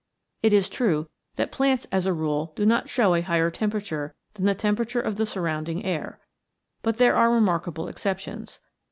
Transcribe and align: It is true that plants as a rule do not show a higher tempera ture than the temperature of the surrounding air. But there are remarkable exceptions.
It 0.41 0.51
is 0.51 0.67
true 0.67 1.09
that 1.35 1.51
plants 1.51 1.85
as 1.91 2.07
a 2.07 2.11
rule 2.11 2.53
do 2.55 2.65
not 2.65 2.89
show 2.89 3.13
a 3.13 3.21
higher 3.21 3.51
tempera 3.51 3.83
ture 3.83 4.15
than 4.33 4.47
the 4.47 4.55
temperature 4.55 4.99
of 4.99 5.17
the 5.17 5.27
surrounding 5.27 5.85
air. 5.85 6.19
But 6.81 6.97
there 6.97 7.15
are 7.15 7.29
remarkable 7.31 7.87
exceptions. 7.87 8.59